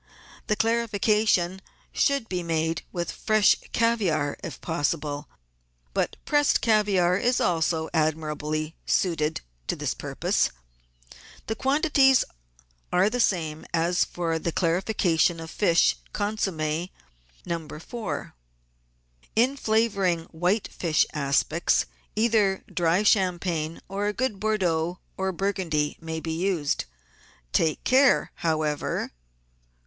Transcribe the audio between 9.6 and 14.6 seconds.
to this purpose. The quantities are the same as for the